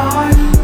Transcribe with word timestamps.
I. 0.00 0.57